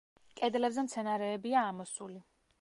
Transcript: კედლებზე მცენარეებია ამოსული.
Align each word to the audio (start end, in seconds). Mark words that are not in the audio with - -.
კედლებზე 0.39 0.85
მცენარეებია 0.87 1.67
ამოსული. 1.75 2.19